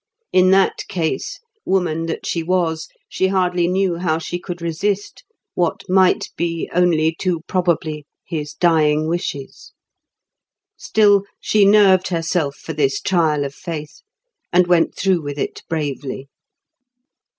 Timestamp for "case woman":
0.87-2.07